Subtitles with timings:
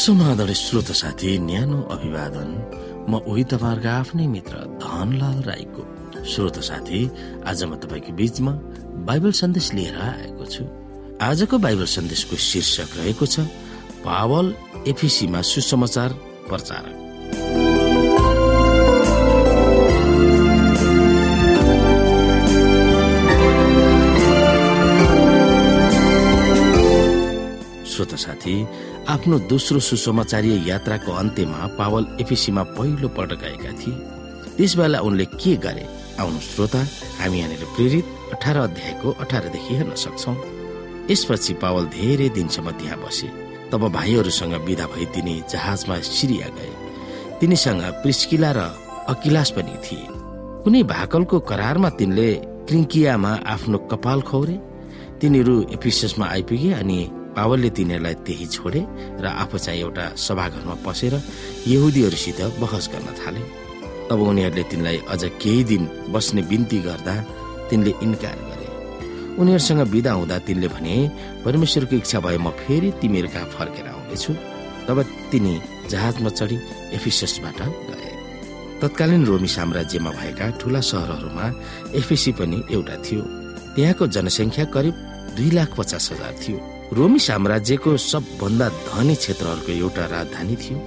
[0.00, 2.50] समाधान श्रोत साथी न्यानो अभिवादन।
[3.04, 5.82] म उही तपाईँहरूको आफ्नै मित्र धनलाल राईको।
[6.24, 7.00] श्रोत साथी
[7.44, 8.52] आज म तपाईँको बीचमा
[9.04, 10.64] बाइबल सन्देश लिएर आएको छु।
[11.20, 13.44] आजको बाइबल सन्देशको शीर्षक रहेको छ
[14.00, 14.46] पावल
[14.88, 16.10] एफिसीमा सुसमाचार
[16.48, 16.96] प्रचारक।
[27.90, 28.54] श्रोत साथी
[29.10, 33.94] आफ्नो दोस्रो सुसमाचारीय यात्राको अन्त्यमा पावल एफिसीमा पहिलो पटक गएका थिए।
[34.56, 35.84] त्यस बेला उनले के गरे?
[36.20, 36.78] आउनु श्रोता
[37.18, 40.34] हामी यहाँनिर प्रेरित अठार अध्यायको अठारदेखि हेर्न सक्छौ।
[41.10, 43.26] यसपछि पावल धेरै दिनसम्म त्यहाँ बसे।
[43.72, 46.72] तब भाइहरूसँग विदा भई तिनी जहाजमा सिरिया गए।
[47.40, 48.58] तिनीसँग प्रिस्किला र
[49.08, 50.06] अकिलास पनि थिए।
[50.62, 52.34] कुनै भाकलको करारमा तिनले
[52.68, 54.56] क्रिङ्कियामा आफ्नो कपाल खौरे।
[55.20, 57.00] तिनीहरू एफिसमा आइपुगे अनि
[57.36, 58.80] पावलले तिनीहरूलाई त्यही छोडे
[59.22, 61.14] र आफू चाहिँ एउटा सभाघरमा पसेर
[61.66, 63.42] यहुदीहरूसित बहस गर्न थाले।
[64.08, 67.14] तब उनीहरूले तिनलाई अझ केही दिन बस्ने बिन्ती गर्दा
[67.70, 68.68] तिनले इन्कार गरे।
[69.40, 70.94] उनीहरूसँग विदा हुँदा तिनले भने
[71.44, 74.32] परमेश्वरको इच्छा भए म फेरि तिमीहरू कहाँ फर्केर आउनेछु
[74.86, 74.98] तब
[75.30, 75.54] तिनी
[75.90, 76.58] जहाजमा चढी
[76.96, 78.10] एफिससबाट गए।
[78.82, 81.46] तत्कालीन रोमी साम्राज्यमा भएका ठूला सहरहरूमा
[82.00, 83.22] एफिसी पनि एउटा थियो।
[83.74, 84.94] त्यहाँको जनसङ्ख्या करिब
[85.36, 86.58] दुई लाख पचास हजार थियो।
[86.92, 90.78] रोमी साम्राज्यको सबभन्दा धनी क्षेत्रहरूको एउटा राजधानी थियो।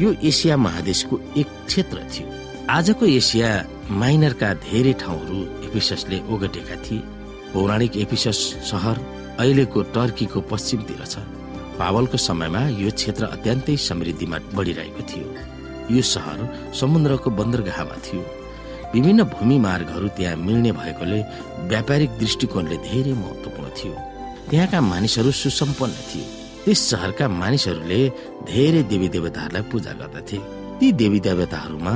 [0.00, 2.28] यो एसिया महादेशको एक क्षेत्र थियो।
[2.70, 3.48] आजको एसिया
[3.92, 7.02] माइनरका धेरै ठाउँहरू एफिससले ओगटेका थिए।
[7.52, 8.96] पौराणिक एफिसस सहर
[9.36, 11.28] अहिलेको टर्कीको पश्चिमतिर छ।
[11.76, 15.28] पावलको समयमा यो क्षेत्र अत्यन्तै समृद्धिमा बढिरहेको थियो।
[15.92, 16.38] यो सहर
[16.80, 18.22] समुद्रको बन्दरगाहमा थियो।
[18.94, 21.20] विभिन्न भूमि मार्गहरू त्यहाँ मिल्ने भएकोले
[21.68, 24.09] व्यापारिक दृष्टिकोणले धेरै महत्वपूर्ण थियो।
[24.48, 26.24] त्यहाँका मानिसहरू सुसम्पन्न थिए।
[26.64, 28.00] त्यस सहरका मानिसहरूले
[28.48, 30.38] धेरै देवी देवताहरूलाई पूजा गर्दथे।
[30.78, 31.94] ती देवी देवताहरूमा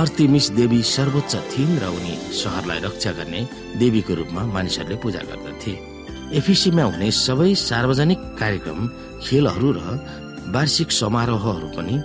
[0.00, 3.40] अर्तिमिस देवी सर्वोच्च थिइन् र उनी सहरलाई रक्षा गर्ने
[3.80, 5.72] देवीको रूपमा मानिसहरूले पूजा गर्दथे।
[6.38, 8.80] एफिसीमा हुने सबै सार्वजनिक कार्यक्रम
[9.24, 9.80] खेलहरू र
[10.54, 11.96] वार्षिक समारोहहरू पनि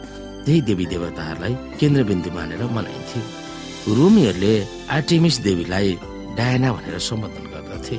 [0.46, 3.19] त्यही देवी देवताहरूलाई केन्द्रबिन्दु मानेर मनाइन्थे।
[3.97, 4.53] रोमीहरूले
[4.97, 5.90] आर्टिमिस देवीलाई
[6.38, 7.97] डायना भनेर सम्बोधन गर्दथे।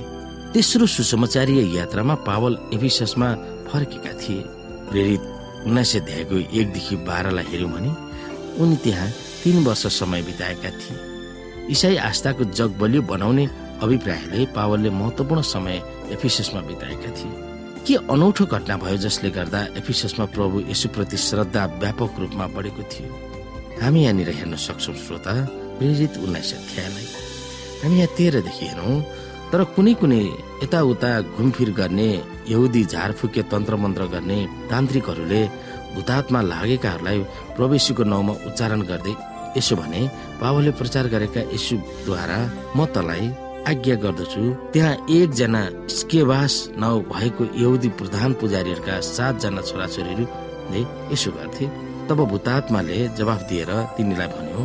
[0.48, 3.28] तेस्रो सुसमाचारीय यात्रामा पावल एफिससमा
[3.68, 4.42] फर्केका थिए।
[4.88, 5.22] प्रेरित
[5.66, 7.90] उन्नाइस अध्यायको एकदेखि बाह्रलाई हेऱ्यौँ भने
[8.56, 9.08] उनी त्यहाँ
[9.44, 10.96] तीन वर्ष समय बिताएका थिए।
[11.68, 13.44] इसाई आस्थाको जग बलियो बनाउने
[13.82, 15.82] अभिप्रायले पावलले महत्वपूर्ण समय
[16.12, 17.32] एफिससमा बिताएका थिए।
[17.86, 23.12] के अनौठो घटना भयो जसले गर्दा एफिससमा प्रभु यसुप्रति श्रद्धा व्यापक रूपमा बढेको थियो?
[23.82, 25.34] हामी यहाँनिर हेर्न सक्छौँ श्रोता
[25.78, 27.08] प्रेरित उन्नाइस अध्यायलाई।
[27.84, 29.00] हामी यहाँ तेह्रदेखि हेरौँ
[29.52, 30.22] तर कुनै कुनै
[30.62, 32.10] यताउता घुमफिर गर्ने
[32.52, 34.38] यहुदी झारफुके तन्त्र मन्त्र गर्ने
[34.70, 35.42] तान्त्रिकहरूले
[35.94, 37.18] भूतात्मा लागेकाहरूलाई
[37.56, 39.14] प्रवेशीको नाउँमा उच्चारण गर्दै
[39.58, 40.00] यसो भने
[40.40, 42.38] बाबुले प्रचार गरेका यसुद्वारा
[42.76, 43.24] म तलाई
[43.70, 44.42] आज्ञा गर्दछु।
[44.72, 45.62] त्यहाँ एकजना
[45.98, 50.80] स्केवास नाउँ भएको यहुदी प्रधान पुजारीहरूका सातजना छोराछोरीहरूले
[51.12, 51.66] यसो गर्थे।
[52.08, 54.60] तब भूतात्माले जवाफ दिएर तिनीलाई भन्यो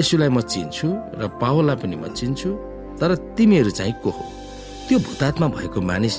[0.00, 0.88] यसुलाई म चिन्छु
[1.20, 2.50] र पावललाई पनि म चिन्छु।
[3.02, 4.24] तर तिमीहरू चाहिँ को हो?
[4.88, 6.16] त्यो भूतात्मा भएको मानिस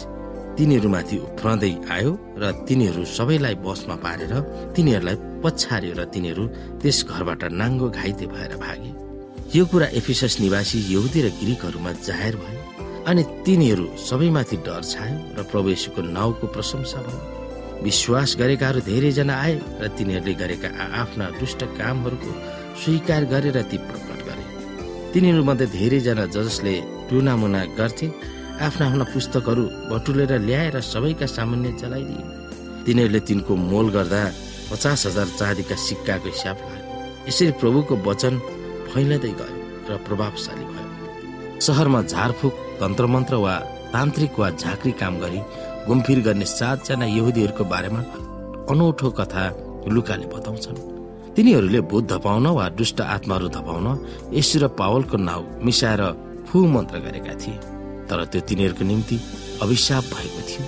[0.59, 4.33] तिनीहरूमाथि उफ्रँदै आयो र तिनीहरू सबैलाई बसमा पारेर
[4.75, 6.43] तिनीहरूलाई पछार्यो र तिनीहरू
[6.83, 8.91] त्यस घरबाट नाङ्गो घाइते भएर भागे।
[9.55, 12.61] यो कुरा एफिसस निवासी यहुदी र ग्रिकहरूमा जाहेर भयो
[13.07, 17.19] अनि तिनीहरू सबैमाथि डर छायो र प्रवेशको नाउँको प्रशंसा भयो।
[17.83, 20.69] विश्वास गरेकाहरू धेरैजना आए र तिनीहरूले गरेका
[21.01, 22.31] आफ्ना दुष्ट कामहरूको
[22.83, 23.77] स्वीकार गरेर ती
[25.13, 26.73] प्रकट तिनीहरू मध्ये धेरैजना जसले
[27.09, 28.07] टुनामुना गर्थे
[28.65, 32.23] आफ्ना आफ्ना पुस्तकहरू बटुलेर ल्याएर सबैका सामान्य चलाइदिए।
[32.85, 34.21] तिनीहरूले तिनको मोल गर्दा
[34.71, 38.33] पचास हजार चाँदीका सिक्काको हिसाब लाग्यो यसरी प्रभुको वचन
[38.89, 39.57] फैलदै गयो
[39.89, 43.55] र प्रभावशाली भयो। सहरमा झारफुक तन्त्रमन्त्र वा
[43.93, 45.41] तान्त्रिक वा झाँक्री काम गरी
[45.87, 48.01] घुमफिर गर्ने सातजना यहुदीहरूको बारेमा
[48.71, 49.43] अनौठो कथा
[49.93, 50.92] लुकाले बताउँछन्।
[51.35, 53.87] तिनीहरूले भूत धपाउन वा दुष्ट आत्माहरू धपाउन
[54.33, 56.01] यसु र पावलको नाउँ मिसाएर
[56.47, 57.57] फु मन्त्र गरेका थिए।
[58.09, 59.17] तर त्यो तिनीहरूको निम्ति
[59.63, 60.63] अभिशाप भएको थियो।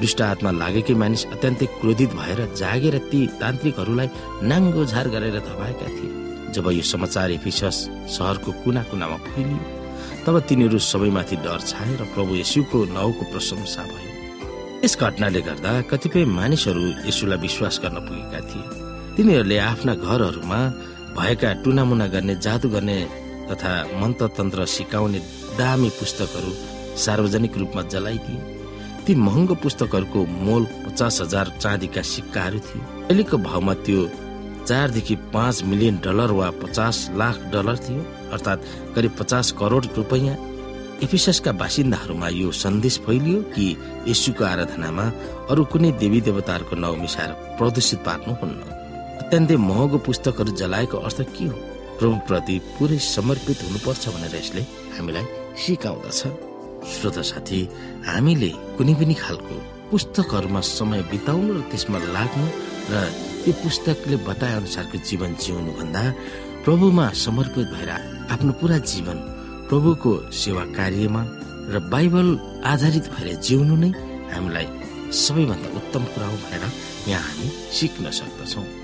[0.00, 4.08] दुष्ट आत्मा लागेकै मानिस अत्यन्तै क्रोधित भएर जागेर ती तान्त्रिकहरूलाई
[4.50, 6.12] नाङ्गो झार गरेर धपाएका थिए।
[6.54, 7.76] जब यो समाचार एफिसस
[8.14, 9.58] सहरको कुना कुनामा फैलियो
[10.26, 14.12] तब तिनीहरू सबैमाथि डर छाए र प्रभु यशुको नाउँको प्रशंसा भयो।
[14.84, 18.83] यस घटनाले गर्दा कतिपय मानिसहरू यसुलाई विश्वास गर्न पुगेका थिए।
[19.16, 20.58] तिनीहरूले आफ्ना घरहरूमा
[21.16, 22.98] भएका टुनामुना गर्ने जादु गर्ने
[23.50, 25.18] तथा मन्त्र तन्त्र सिकाउने
[25.58, 26.50] दामी पुस्तकहरू
[26.98, 28.42] सार्वजनिक रूपमा जलाइदिए।
[29.06, 34.02] ती महँगो पुस्तकहरूको मोल पचास हजार चाँदीका सिक्काहरू थियो अहिलेको भावमा त्यो
[34.66, 38.02] चारदेखि पाँच मिलियन डलर वा पचास लाख डलर थियो
[38.34, 40.36] अर्थात् करिब पचास करोड रुपियाँ।
[41.04, 43.66] एफिससका बासिन्दाहरूमा यो सन्देश फैलियो कि
[44.08, 45.06] यसुको आराधनामा
[45.50, 48.82] अरू कुनै देवी देवताहरूको नाउँ मिसाएर प्रदूषित पार्नुहुन्न।
[49.34, 51.58] अत्यन्तै महँगो पुस्तकहरू जलाएको अर्थ के हो?
[51.98, 54.62] प्रभुप्रति पुरै समर्पित हुनुपर्छ भनेर यसले
[54.94, 55.26] हामीलाई
[55.58, 56.20] सिकाउँदछ।
[56.94, 57.58] श्रोता साथी
[58.06, 59.54] हामीले कुनै पनि खालको
[59.90, 62.46] पुस्तकहरूमा समय बिताउनु र त्यसमा लाग्नु
[62.90, 62.94] र
[63.42, 66.02] त्यो पुस्तकले बताए अनुसारको जीवन जिउनु भन्दा
[66.62, 67.90] प्रभुमा समर्पित भएर
[68.30, 69.18] आफ्नो पुरा जीवन
[69.66, 71.22] प्रभुको सेवा कार्यमा
[71.74, 72.28] र बाइबल
[72.70, 73.90] आधारित भएर जिउनु नै
[74.30, 74.66] हामीलाई
[75.10, 76.64] सबैभन्दा उत्तम कुरा हो भनेर
[77.10, 78.83] यहाँ हामी सिक्न सक्दछौँ।